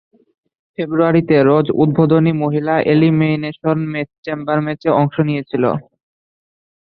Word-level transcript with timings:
ফেব্রুয়ারিতে 0.77 1.35
রোজ 1.41 1.65
উদ্বোধনী 1.81 2.31
"মহিলা 2.41 2.75
এলিমিনেশন 2.91 3.77
চেম্বার 4.25 4.57
ম্যাচে" 4.65 4.89
অংশ 4.99 5.15
নিয়েছিল। 5.27 5.63